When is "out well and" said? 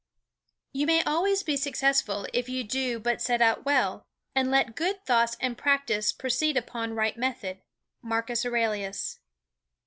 3.39-4.49